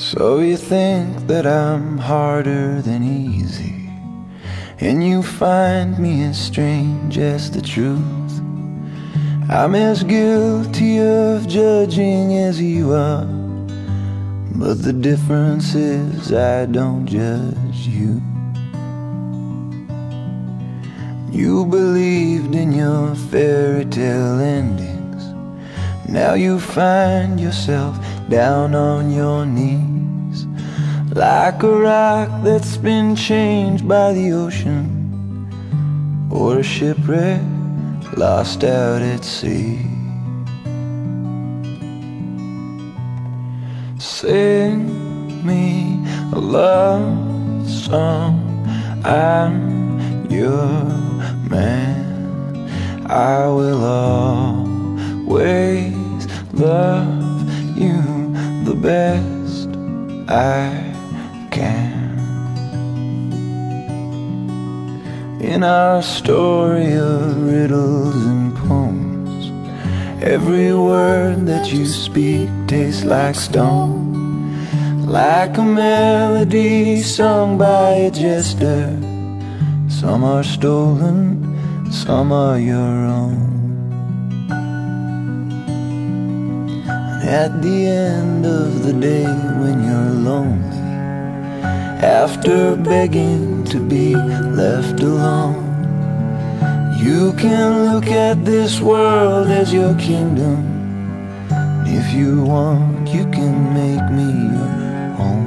[0.00, 3.90] So you think that I'm harder than easy,
[4.80, 8.40] and you find me as strange as the truth.
[9.50, 13.26] I'm as guilty of judging as you are,
[14.56, 18.22] but the difference is I don't judge you.
[21.30, 25.34] You believed in your fairy tale endings.
[26.08, 27.98] Now you find yourself
[28.30, 29.89] down on your knees.
[31.12, 35.50] Like a rock that's been changed by the ocean
[36.30, 37.42] Or a shipwreck
[38.16, 39.78] lost out at sea.
[43.98, 45.98] Sing me
[46.32, 48.46] a love song.
[49.04, 50.84] I'm your
[51.48, 52.06] man.
[53.06, 53.84] I will
[54.94, 55.94] always
[56.52, 58.02] love you
[58.64, 59.68] the best
[60.28, 60.89] I
[65.40, 69.50] In our story of riddles and poems,
[70.22, 74.12] every word that you speak tastes like stone.
[75.06, 78.94] Like a melody sung by a jester.
[79.88, 81.56] Some are stolen,
[81.90, 83.48] some are your own.
[87.24, 90.80] At the end of the day, when you're lonely
[92.02, 95.70] after begging to be left alone.
[96.98, 100.66] You can look at this world as your kingdom.
[101.86, 105.46] If you want, you can make me your home.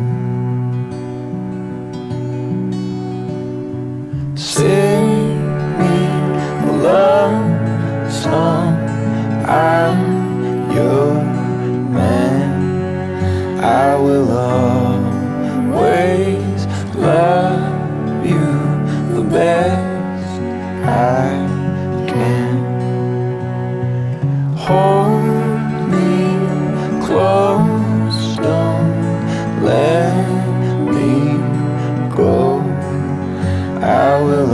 [4.38, 5.38] Sing
[5.80, 5.96] me
[6.70, 8.74] a love song.
[9.46, 10.00] I'm
[10.72, 11.14] your
[11.92, 12.50] man.
[13.62, 14.32] I will
[15.62, 17.73] always love
[18.26, 18.46] you
[19.16, 20.42] the best
[20.86, 21.30] I
[22.08, 22.56] can.
[24.58, 25.24] Hold
[25.92, 26.12] me
[27.06, 30.14] close, don't let
[30.96, 31.38] me
[32.16, 32.62] go.
[33.82, 34.52] I will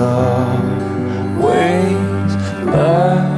[1.37, 2.31] always
[2.65, 3.28] love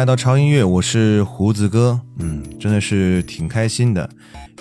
[0.00, 2.00] 来到超音乐，我是胡子哥。
[2.20, 4.08] 嗯，真的是挺开心的，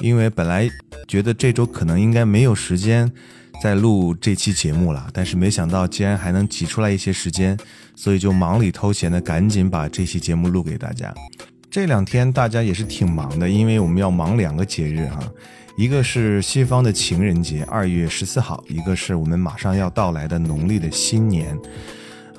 [0.02, 0.70] 因为本来
[1.08, 3.10] 觉得这周可能应该没有时间
[3.64, 7.58] 再录这期节目了，但是没想到竟然还能挤出来一些时间，
[7.96, 11.16] 所以就忙里偷闲的赶紧把这期节目录给大家。
[11.72, 15.22] 这两天大家也是挺忙的，因为我们要忙两个节日哈，
[15.78, 21.58] 一个是西方的情人节，二月十四号；一个是我们马上要到来的农历的新年。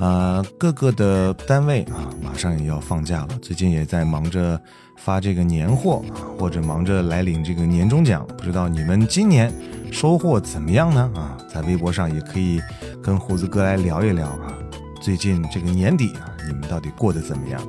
[0.01, 4.59] 呃，各个的单位啊，马上也要放假了，最近也在忙着
[4.97, 8.27] 发这个年货啊，或者忙着来领这个年终奖。
[8.39, 9.53] 不知道你们今年
[9.93, 11.11] 收获怎么样呢？
[11.15, 12.59] 啊，在微博上也可以
[13.03, 14.55] 跟胡子哥来聊一聊啊。
[15.03, 17.61] 最近这个年底啊，你们到底过得怎么样？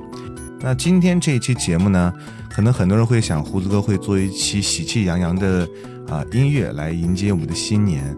[0.61, 2.13] 那今天这一期节目呢，
[2.49, 5.67] 可能很多人会想，胡子哥会做一期喜气洋洋的
[6.11, 8.15] 啊音乐来迎接我们的新年。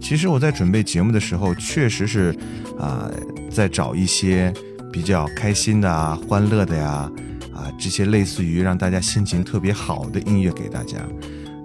[0.00, 2.34] 其实我在准备节目的时候，确实是
[2.78, 3.08] 啊。
[3.50, 4.52] 在找一些
[4.92, 7.08] 比较开心的啊、欢乐的呀，
[7.54, 10.98] 啊，这些类似于让大家心情特别好的音乐给大家，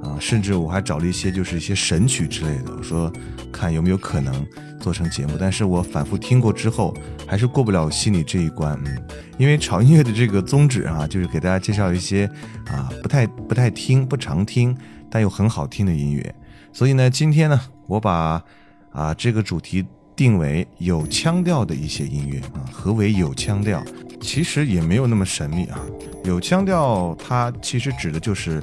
[0.04, 3.12] 啊，甚至我还找了一些就是一些神曲之类的，我说
[3.52, 4.46] 看有没有可能
[4.80, 5.34] 做成节目。
[5.40, 6.96] 但是我反复听过之后，
[7.26, 9.02] 还是过不了心里这一关，嗯，
[9.40, 12.30] 因为潮音乐的这个宗旨啊，就是给大家介绍一些
[12.68, 14.78] 啊不太不太听、不常听
[15.10, 16.36] 但又很好听的音乐。
[16.74, 18.44] 所以呢，今天呢，我把
[18.92, 19.86] 啊这个主题。
[20.16, 23.82] 定为有腔调的一些音乐啊，何为有腔调？
[24.20, 25.80] 其实也没有那么神秘啊。
[26.26, 28.62] 有腔调，它其实指的就是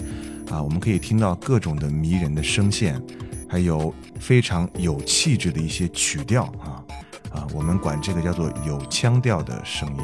[0.51, 3.01] 啊，我们可以听到各种的迷人的声线，
[3.49, 6.85] 还有非常有气质的一些曲调啊
[7.33, 10.03] 啊，我们管这个叫做有腔调的声音。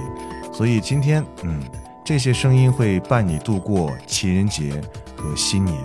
[0.55, 1.61] 所以今天，嗯，
[2.03, 4.81] 这些声音会伴你度过情人节
[5.19, 5.77] 和新年，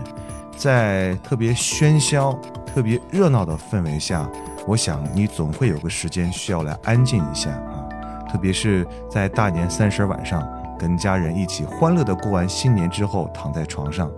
[0.57, 2.33] 在特别喧嚣、
[2.65, 4.27] 特别热闹的氛围下。
[4.65, 7.87] 我想你总会有个时间需要来安静一下啊，
[8.29, 10.45] 特别是在大年三十晚上，
[10.77, 14.11] 跟家人一起欢乐的过完新年之后，躺在床上，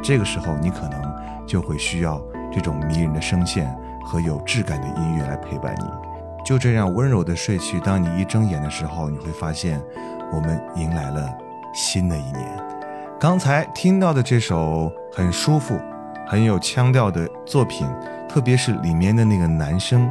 [0.00, 1.14] 这个时候你可能
[1.44, 2.22] 就会需要
[2.52, 5.86] 这种迷人的声线和有质感的音乐来陪伴你，
[6.44, 7.80] 就这样温柔的睡去。
[7.80, 9.82] 当你一睁眼的时候，你会发现，
[10.32, 11.28] 我们迎来了
[11.74, 12.75] 新的一年。
[13.18, 15.80] 刚才听到的这首很舒服、
[16.26, 17.88] 很有腔调的作品。
[18.28, 20.10] 特别是里面的那个男生，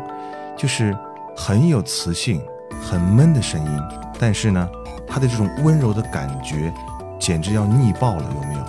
[0.57, 0.98] 就是
[1.38, 2.44] 很有磁性、
[2.81, 3.81] 很闷的声音，
[4.19, 4.68] 但是呢，
[5.06, 6.74] 他的这种温柔的感觉，
[7.19, 8.62] 简直要腻爆了，有没有？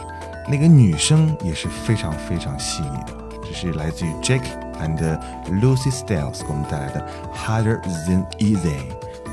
[0.47, 4.43] 那个女生也是非常非常细腻的，这是来自于 Jake
[4.79, 5.19] and
[5.49, 7.03] Lucy Styles 给我们带来的
[7.35, 8.77] Harder Than Easy。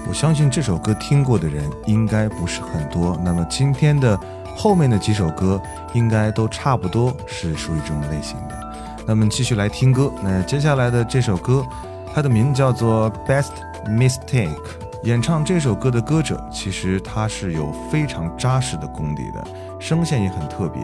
[0.08, 4.18] 我相信这首歌听过的人应该不是很多，那么今天的
[4.56, 5.62] 后面的几首歌
[5.94, 8.58] 应该都差不多是属于这种类型的。
[9.06, 10.12] 那么继续来听歌。
[10.24, 11.66] 那接下来的这首歌，
[12.14, 13.52] 它的名字叫做《Best
[13.88, 14.56] Mistake》。
[15.04, 19.44] 演唱这首歌的歌者，其实他是有非常扎实的功底的，
[19.78, 20.82] 声线也很特别。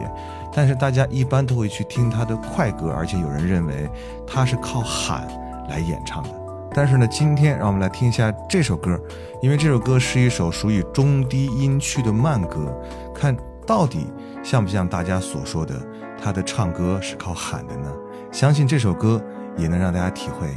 [0.52, 3.88] 但是大家一般都会去听他的快歌，而且有人认为
[4.26, 5.26] 他是靠喊
[5.70, 6.28] 来演唱的。
[6.74, 9.00] 但是呢，今天让我们来听一下这首歌，
[9.40, 12.70] 因为这首歌是一首属于中低音区的慢歌，
[13.14, 13.34] 看
[13.66, 14.06] 到底
[14.42, 15.74] 像不像大家所说的
[16.22, 17.90] 他的唱歌是靠喊的呢？
[18.32, 19.20] 相信这首歌
[19.56, 20.48] 也能让大家体会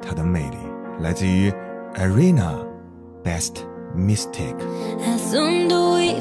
[0.00, 0.56] 它的魅力，
[1.00, 1.52] 来自于
[1.94, 2.54] Arena
[3.22, 3.64] Best
[3.96, 4.56] Mistake。
[5.04, 6.18] How soon do we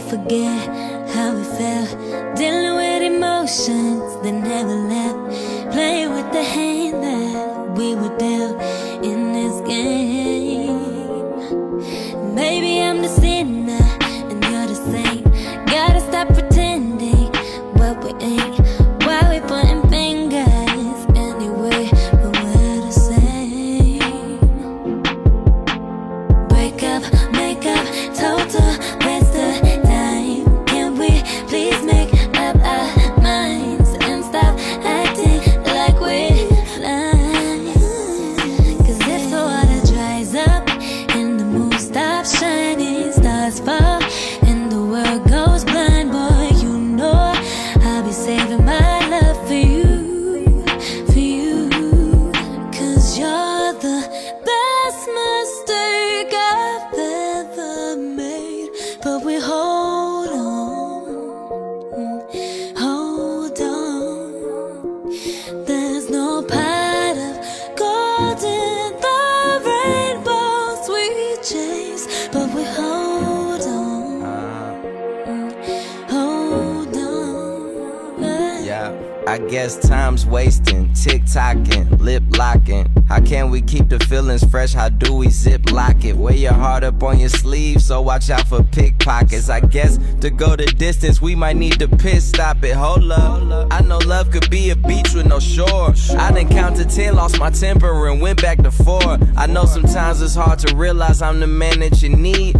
[84.68, 84.82] fresh?
[84.82, 86.16] How do we zip lock it?
[86.16, 89.50] Wear your heart up on your sleeve, so watch out for pickpockets.
[89.50, 92.76] I guess to go the distance, we might need to pit stop it.
[92.76, 95.94] Hold up, I know love could be a beach with no shore.
[96.18, 99.18] I done counted 10, lost my temper, and went back to four.
[99.36, 102.57] I know sometimes it's hard to realize I'm the man that you need.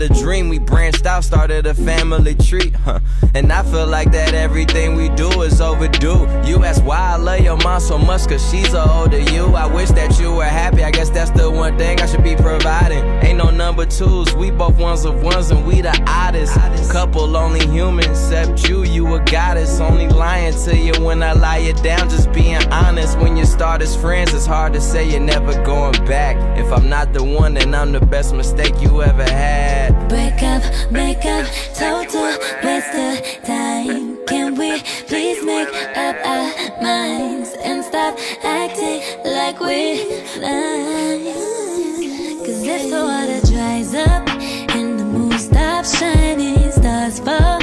[0.00, 3.00] Had a dream, we branched out started a family tree, huh?
[3.34, 6.26] And I feel like that everything we do is overdue.
[6.42, 9.44] You ask why I love your mom so much, cause she's a older you.
[9.54, 12.34] I wish that you were happy, I guess that's the one thing I should be
[12.34, 13.04] providing.
[13.22, 16.58] Ain't no number twos, we both ones of ones and we the oddest.
[16.90, 19.80] Couple only humans, except you, you a goddess.
[19.80, 23.18] Only lying to you when I lie you down, just being honest.
[23.18, 26.36] When you start as friends, it's hard to say you're never going back.
[26.58, 29.89] If I'm not the one, then I'm the best mistake you ever had.
[30.08, 32.30] Break up, make up, total
[32.62, 34.24] waste of time.
[34.26, 40.06] Can we please make up our minds and stop acting like we're
[40.38, 41.24] blind?
[42.44, 44.28] Cause if the water dries up
[44.76, 47.59] and the moon stops shining, stars fall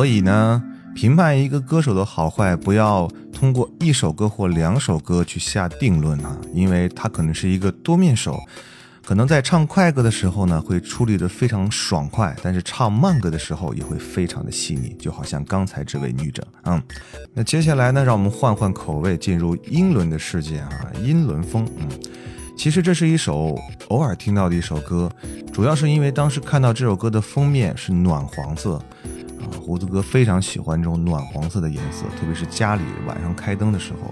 [0.00, 0.62] 所以呢，
[0.94, 8.40] 评判一个歌手的好坏，不要通过一首歌或两首歌去下定论啊，因为他可能是一个多面手，
[9.04, 16.82] 可能在唱快歌的时候呢，会处理的非常爽快，但是唱慢歌的时候也会非常的细腻，就好像刚才这位女者，嗯，
[17.34, 20.70] 那接下来呢，让我们换换口味，进入英伦的世界啊，
[21.04, 21.86] 英伦风，嗯。
[22.56, 25.10] 其实这是一首偶尔听到的一首歌，
[25.50, 28.78] 主要是因为当时看到这首歌的封面是暖黄色，
[29.60, 34.08] 胡子哥非常喜欢这种暖黄色的颜色，特别是家里晚上开灯的时候，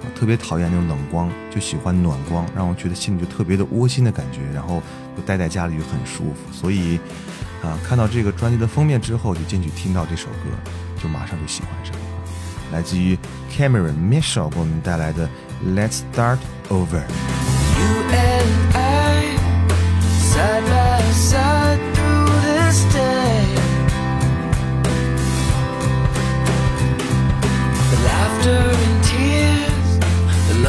[0.00, 4.82] 啊，特别讨厌那种冷光，就喜欢暖光，让我觉得心里就特别的窝心的感觉，然后
[5.16, 6.52] 就待在家里就很舒服。
[6.52, 6.98] 所以，
[7.62, 10.50] 啊，看到这个专辑的封面之后，就进去听到这首歌，
[11.02, 12.00] 就马上就喜欢上了。
[12.72, 13.18] 来自于
[13.54, 15.28] Cameron Mitchell 给我们带来的
[15.74, 16.38] 《Let's Start
[16.68, 17.02] Over》。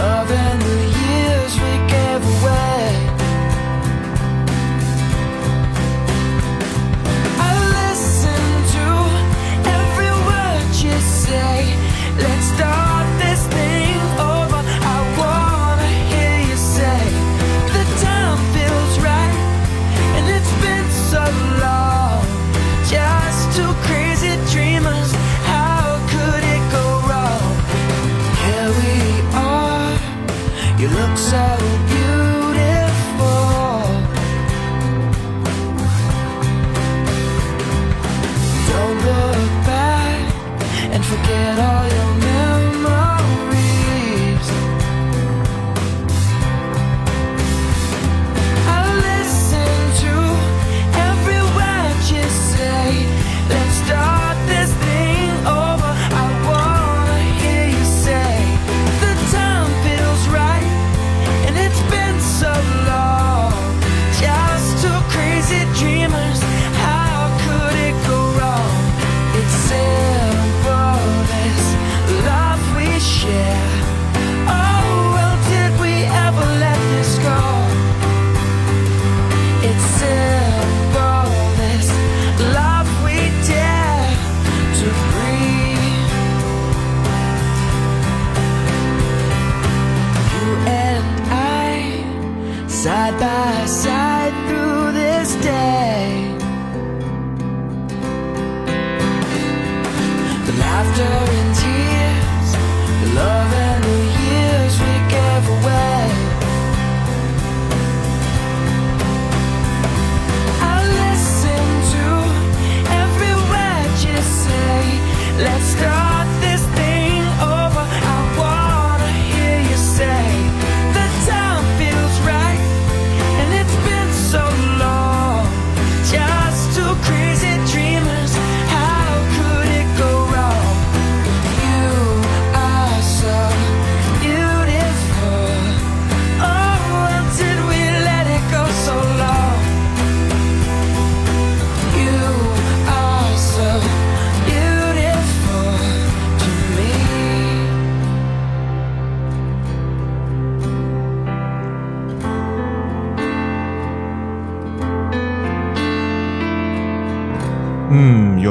[0.03, 0.42] loving.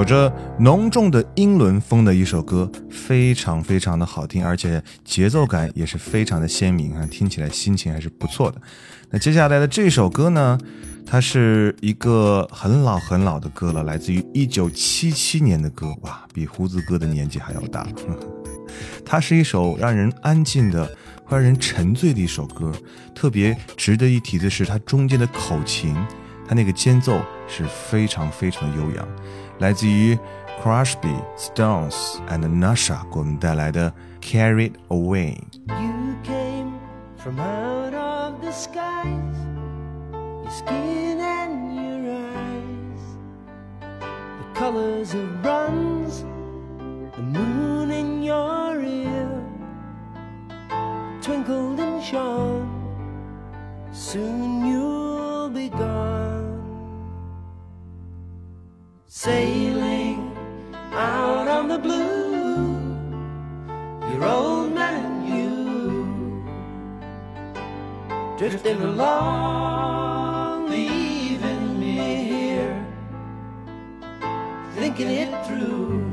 [0.03, 8.61] 有着浓重的英伦风的一首歌，非常非常的好听，而且节奏感也是非常的鲜明啊，听起来心情还是不错的。
[9.11, 10.59] 那接下来的这首歌呢，
[11.07, 17.87] 它是一个很老很老的歌了，来自于一九七七年的歌，哇，比胡子哥的年纪还要大。
[19.07, 20.85] 它是一首让人安静的、
[21.25, 22.73] 会让人沉醉的一首歌。
[23.15, 25.95] 特别值得一提的是，它中间的口琴，
[26.45, 29.09] 它那个间奏是非常非常的悠扬。
[29.62, 30.18] 来自于
[30.62, 35.36] Crosby, Stones and Nasha 给我们带来的《Carried Away》。
[35.68, 36.74] You came
[37.18, 39.38] from out of the skies,
[40.44, 43.02] your skin and your eyes,
[44.40, 46.24] the colors of bronze,
[47.16, 49.28] the moon in your ear,
[51.22, 52.68] twinkled and shone.
[53.92, 55.01] Soon you'll
[59.23, 60.37] sailing
[60.93, 62.75] out on the blue.
[64.11, 66.43] Your old man you
[68.37, 72.85] drifting along, leaving me here,
[74.75, 76.11] thinking it through.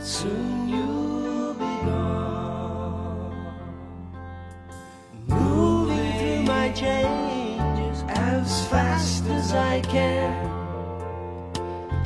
[0.00, 3.54] Soon you'll be gone,
[5.28, 10.47] moving through my changes as fast as I can.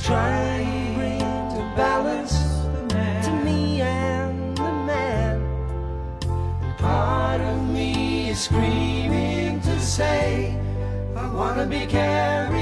[0.02, 2.34] Trying to balance
[2.88, 5.40] to me and the man.
[6.60, 10.58] And part of me is screaming to say,
[11.14, 12.61] I wanna be carried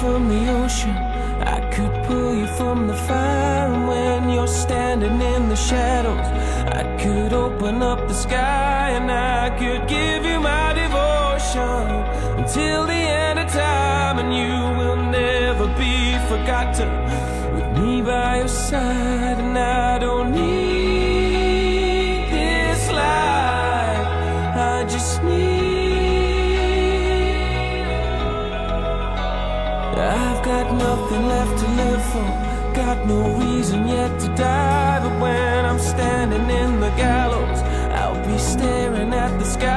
[0.00, 0.96] From the ocean.
[1.54, 3.72] I could pull you from the fire.
[3.72, 6.26] And when you're standing in the shadows,
[6.80, 11.88] I could open up the sky and I could give you my devotion
[12.40, 14.18] until the end of time.
[14.22, 15.96] And you will never be
[16.30, 16.90] forgotten
[17.54, 19.38] with me by your side.
[19.44, 20.75] And I don't need
[31.06, 32.74] nothing left to live for.
[32.74, 35.00] Got no reason yet to die.
[35.02, 37.60] But when I'm standing in the gallows,
[37.92, 39.75] I'll be staring at the sky.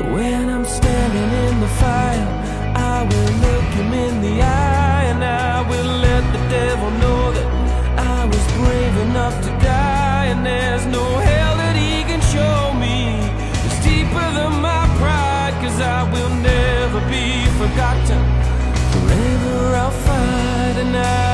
[0.00, 2.28] When I'm standing in the fire,
[2.76, 7.48] I will look him in the eye and I will let the devil know that
[7.98, 10.26] I was brave enough to die.
[10.26, 13.18] And there's no hell that he can show me.
[13.66, 18.20] It's deeper than my pride, cause I will never be forgotten.
[18.92, 21.27] Forever I'll fight and I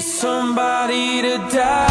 [0.00, 1.89] somebody to die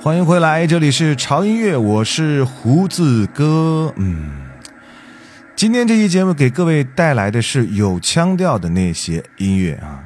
[0.00, 3.92] 欢迎回来，这里是潮音乐，我是胡子哥。
[3.96, 4.46] 嗯，
[5.56, 10.04] 今天这期节目给各位带来的是有腔调的那些音乐啊。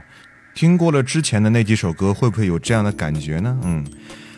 [0.54, 3.54] 听过了之前的那几首歌，会不会有这样的感觉呢？
[3.64, 3.86] 嗯，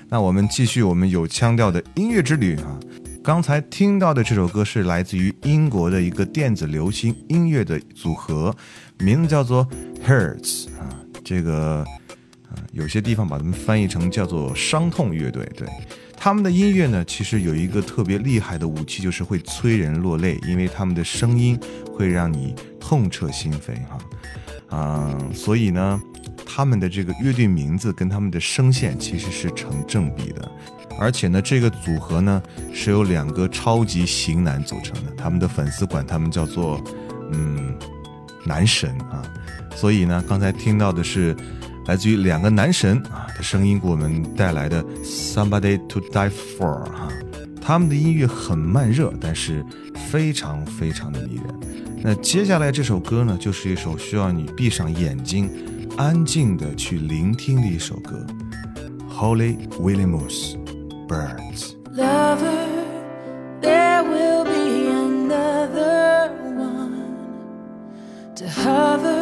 [0.08, 2.78] 那我们继续我们有腔调的音乐之旅啊。
[3.22, 8.54] 刚才听到的这首歌是来自于英国的一个电子流行音乐的组合，
[8.98, 9.66] 名字叫做
[10.04, 10.90] Hertz 啊。
[11.24, 11.84] 这个
[12.72, 15.44] 有些地方把它们翻译成叫做伤痛乐队。
[15.56, 15.68] 对，
[16.16, 21.58] 他们的音乐呢，其实有一个特别厉害的武器，就是会催人落泪，因为他们的声音
[21.92, 23.98] 会让你痛彻心扉哈。
[24.70, 26.00] 嗯、所以呢，
[26.44, 30.50] 他们的这个乐队名字跟他们的声线其实是成正比的。
[30.98, 36.80] 而且呢，这个组合呢是由两个超级型男组成的，他们的粉丝管他们叫做
[37.32, 37.76] 嗯
[38.44, 39.22] 男神啊。
[39.74, 41.36] 所以呢，刚才听到的是
[41.86, 47.08] 来自于两个男神啊的声音给我们带来的《Somebody to Die For》哈、
[47.60, 49.64] 他们的音乐很慢热，但是
[50.10, 51.44] 非常非常的迷人。
[52.02, 55.50] 那接下来这首歌呢，就是一首需要你闭上眼睛，
[55.96, 58.24] 安静的去聆听的一首歌，
[59.14, 60.56] 《Holy Williams
[61.06, 61.72] Birds》。
[61.96, 62.66] Lover,
[63.60, 67.14] there will be another one
[68.36, 69.13] to hover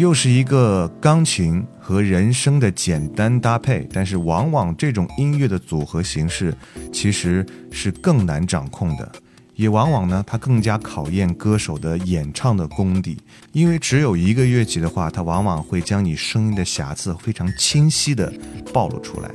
[0.00, 6.56] 又是一个钢琴和人声的简单搭配，但是往往这种音乐的组合形式
[6.90, 9.12] 其实是更难掌控的，
[9.56, 13.18] 也往往呢，它更加考验歌手的演唱的功底，
[13.52, 18.32] 因为只有一个乐器的话，它往往会将你声音的瑕疵非常清晰的
[18.72, 19.30] 暴露出来，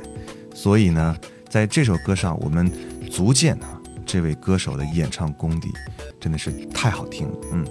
[0.52, 1.16] 所以呢，
[1.48, 2.68] 在这首歌上，我们
[3.08, 5.68] 足见啊，这位歌手的演唱功底
[6.18, 7.64] 真的是太好听了，嗯。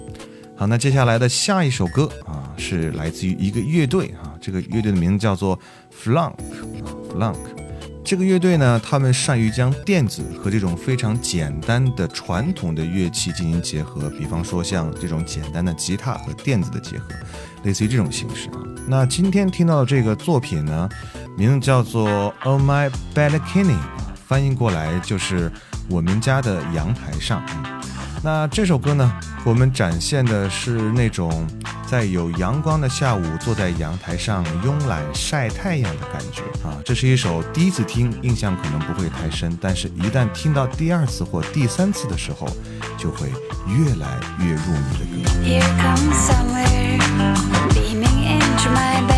[0.58, 5.58] 好，那接下来的下一首歌啊，是来自于一个乐队啊，这个乐队的名字叫做
[6.02, 7.36] Flunk 啊，Flunk。
[8.02, 17.08] 这个乐队呢，他们善于将电子和这种非常简单的传统的乐器进行结合，比方说像这种简单的吉他和电子的结合，
[17.64, 18.62] 类似于这种形式啊。
[18.88, 20.88] 那今天听到的这个作品呢，
[21.36, 23.76] 名字叫做 On My Balcony，
[24.26, 25.52] 翻译过来就是
[25.90, 27.44] 我们家的阳台上。
[27.48, 27.86] 嗯
[28.22, 29.12] 那这首歌呢，
[29.44, 31.46] 我们展现的是那种
[31.86, 36.74] 在有阳光的下午，坐在阳台上慵懒晒太阳的感觉啊。
[36.84, 42.48] 这是一首第一次听印象可能不会太深，但是一旦听到第二次或第三次的时候，
[42.98, 43.28] 就会
[43.68, 45.16] 越来越入迷的歌。
[45.44, 46.66] Here comes summer,
[47.70, 49.15] beaming into my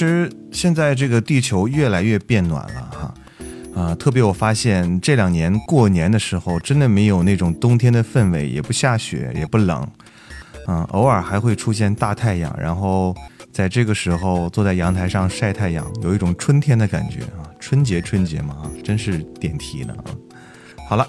[0.00, 3.14] 其实现在这个地球越来越变暖了哈，
[3.74, 9.86] 啊，特别我发现这两年过年的时候，真的没有那种冬天的氛围，也不下雪，也不冷，
[10.68, 13.14] 嗯，偶尔还会出现大太阳，然后
[13.52, 20.16] 在这个时候坐在阳台上晒太阳，有一种春天的感觉啊，春节春节嘛啊，真是点题呢啊。
[20.88, 21.06] 好了，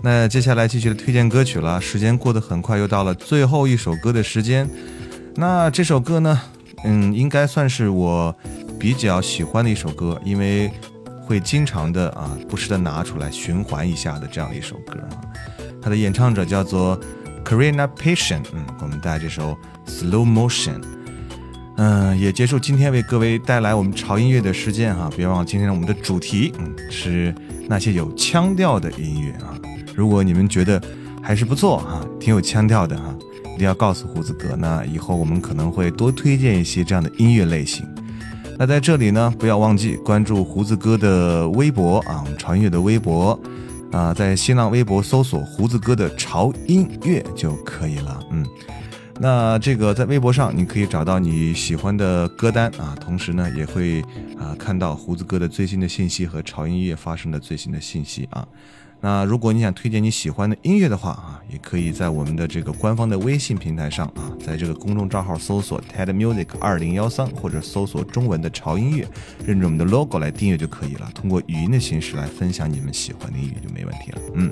[0.00, 4.70] 那接下来继续的推荐歌曲了，时间过得很快，又到了最后一首歌的时间。
[5.34, 6.40] 那这首歌呢，
[6.84, 8.34] 嗯，应该算是我
[8.78, 10.70] 比较喜欢的一首歌，因为
[11.20, 15.20] 会经常的啊，不时的拿出来循环一下的这样一首歌啊。
[15.80, 16.98] 它的演唱者叫做
[17.44, 20.82] Karina Passion，嗯，我们带来这首 Slow Motion。
[21.76, 27.32] 嗯，也结束今天为各位带来我们潮音乐的时间哈、别忘了今天我们的主题，嗯，是
[27.68, 29.54] 那些有腔调的音乐啊。
[29.94, 30.82] 如果你们觉得
[31.22, 33.14] 还是不错哈、挺有腔调的哈、
[33.58, 37.84] 一定要告诉胡子哥，那以后我们可能会多推荐一些这样的音乐类型。
[38.56, 43.36] 那在这里呢，不要忘记关注胡子哥的微博啊，我们潮音乐的微博
[43.90, 48.22] 啊，在新浪微博搜索胡子哥的潮音乐就可以了。
[48.30, 48.46] 嗯，
[49.18, 54.00] 那这个在微博上你可以找到你喜欢的歌单啊，同时呢也会
[54.38, 58.46] 啊看到胡子哥的最新的信息和潮音乐发生的最新的信息啊。
[59.00, 69.06] 那如果你想推荐你喜欢的音乐的话啊，也可以在我们的这个官方的微信平台上啊，在这个公众账号搜索 TED Music 二零幺三，或者搜索中文的潮音乐，
[69.46, 71.08] 认准我们的 logo 来订阅就可以了。
[71.14, 74.18] 通过语音的形式来分享你们喜欢的音乐就没问题了。
[74.34, 74.50] 嗯，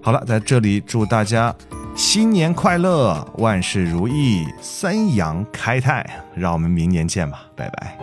[0.00, 1.54] 好了，在这里祝大家
[1.94, 6.24] 新年快乐，万事如意，三阳开泰。
[6.34, 7.98] 让我们明年见吧，拜拜。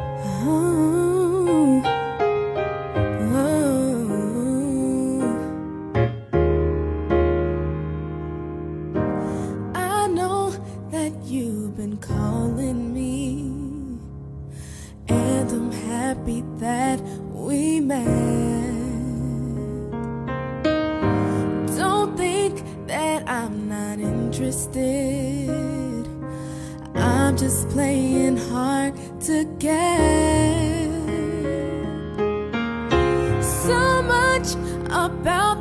[24.55, 26.07] Interested.
[26.95, 30.89] I'm just playing hard to get.
[33.43, 34.53] So much
[34.89, 35.54] about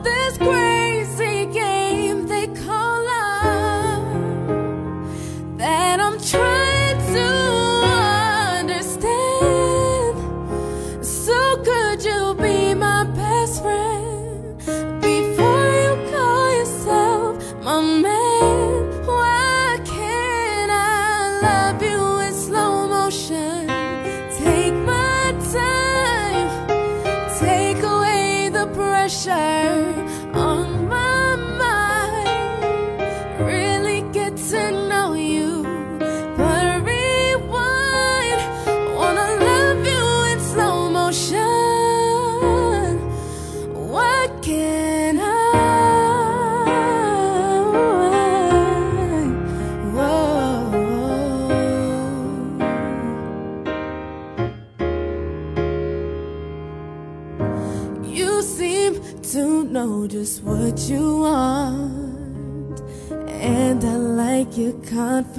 [63.44, 65.35] and I like your confidence.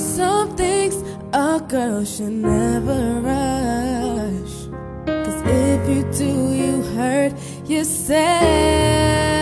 [0.00, 0.94] Some things
[1.32, 4.54] a girl should never rush.
[5.24, 7.34] Cause if you do, you hurt
[7.68, 9.39] yourself.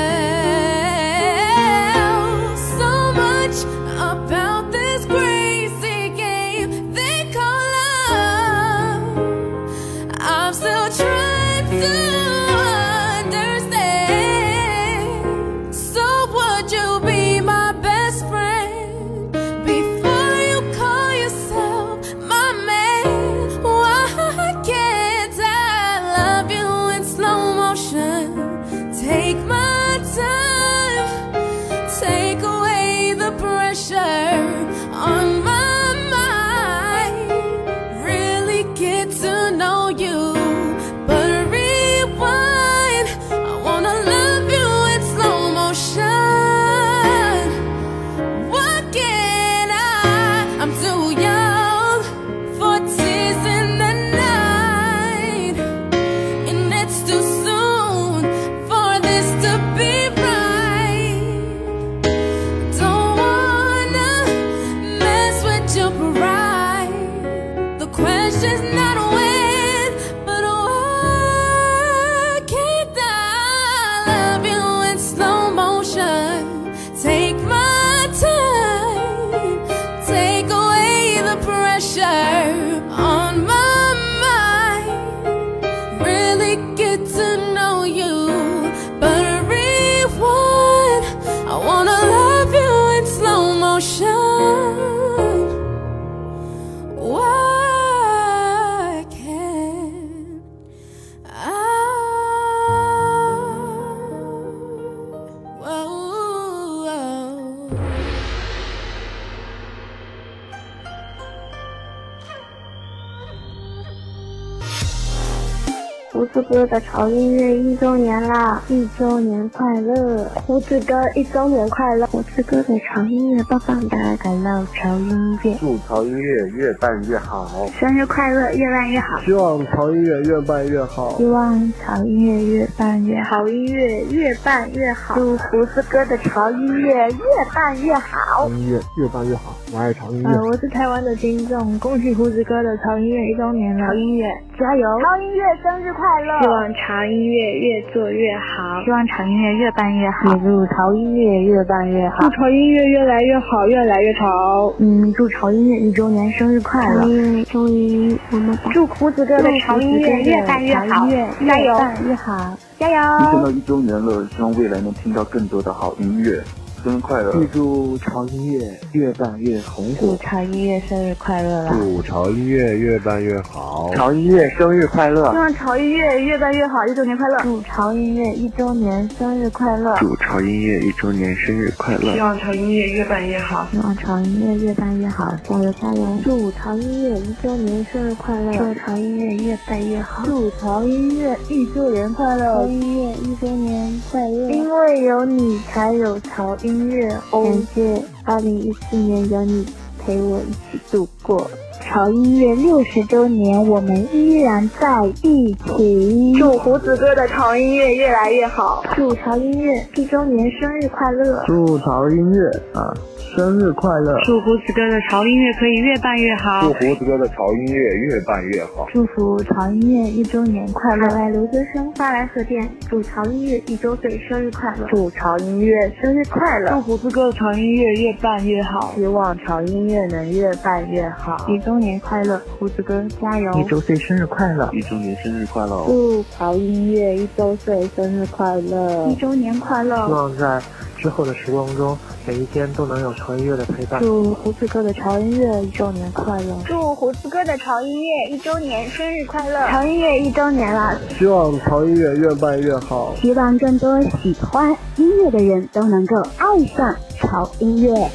[116.69, 118.63] 的潮音乐一周年啦！
[118.69, 120.25] 一周年快乐！
[120.47, 122.07] 胡子哥一周年快乐！
[122.39, 123.89] 胡子哥的潮音乐播放的
[124.23, 129.19] 快乐潮音乐，祝潮音乐越办越好，生日快乐，越办越好！
[129.25, 131.25] 希望潮音乐越办越好希。
[131.25, 135.17] 望潮音乐越办越好，潮音乐越办越好！
[135.17, 137.19] 祝胡子哥的潮音乐越
[137.53, 138.49] 办越好！
[138.51, 140.31] 音乐越办越好，我爱潮音乐。
[140.31, 143.85] 呃，我是台湾的听众，恭喜胡子哥的潮音乐一周年了！
[143.85, 144.25] 潮音乐
[144.57, 144.87] 加油！
[145.03, 146.41] 潮音乐生日快乐！
[146.43, 154.71] 希望潮音乐越做越好，希望潮音乐越办越好，也祝潮音乐越办越好，祝潮音乐越来越好，越来越潮。
[154.77, 157.43] 嗯，祝潮音乐一周年生日快乐！
[157.45, 161.09] 终于我们祝胡子哥的潮音乐越办越好，
[161.47, 161.73] 加油！
[161.73, 163.19] 越办越好，加油！
[163.19, 166.39] 一天到一周年了，希望未来能听到更多的好音乐。
[166.83, 167.35] 生日快乐！
[167.35, 171.75] 预祝潮音乐越办越红火祝，潮音乐生日快乐啦！
[171.79, 173.91] 祝潮音乐越办越好。
[173.95, 175.31] 潮音乐生日快乐！
[175.31, 177.39] 希望潮音乐越办越好，一周年快乐！
[177.43, 179.97] 祝潮音乐一周年生日快乐！
[179.99, 182.13] 祝潮音乐一周年生日快乐！
[182.13, 186.07] 希望潮音乐越办越好，希望潮音乐越办越好，加油加油！
[186.23, 188.53] 祝潮音乐一周年生日快乐！
[188.53, 190.25] 祝潮音乐越办越好！
[190.25, 192.55] 祝潮音乐一周年快乐！
[192.55, 194.51] 潮音乐一周年快乐！
[194.51, 197.45] 因为有你才有潮音乐哦！
[197.45, 199.67] 感谢二零一四年有你
[199.99, 201.51] 陪我一起度过。
[201.81, 206.35] 潮音乐六十周年，我们依然在一起。
[206.39, 211.43] 祝胡子哥的潮音乐越来越好，祝潮音乐一周年生日快乐！
[211.47, 212.93] 祝潮音乐啊，
[213.39, 214.19] 生日快乐！
[214.25, 218.85] 祝胡子哥的潮音乐可以越办越好祝，胡子哥的潮音乐越办越好。
[218.93, 221.07] 祝福潮音乐一周年快乐！
[221.07, 224.85] 来留学生发来贺电，祝潮音乐一周岁生日快乐！
[224.91, 226.73] 祝潮音乐生日快乐！
[226.73, 231.37] 祝胡子哥的潮音乐越办越好，希望潮音乐能越办越好！
[231.47, 233.53] 一周年快乐，胡子哥加油！
[233.53, 234.69] 一周岁生日快乐！
[234.73, 235.85] 一周年生日快乐哦！
[235.87, 239.07] 祝潮音乐一周岁生日快乐！
[239.07, 240.07] 一周年快乐！
[240.09, 240.61] 希望在
[240.99, 241.97] 之后的时光中，
[242.27, 244.01] 每一天都能有潮音乐的陪伴。
[244.01, 246.57] 祝胡子哥的潮音乐一周年快乐！
[246.67, 249.69] 祝胡子哥的潮音乐一周年生日快乐！
[249.69, 253.15] 潮音乐一周年了，希望潮音乐越办越好。
[253.17, 258.11] 希望更多喜欢音乐的人都能够爱上潮音乐。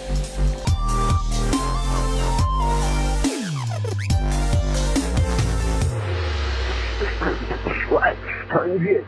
[7.90, 8.14] 我爱
[8.50, 9.04] 潮音乐，